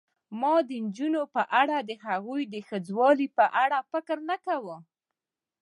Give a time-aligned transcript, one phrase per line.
[0.41, 4.77] ما د نجونو په اړه دهغو د ښځوالي له پلوه فکر نه کاوه.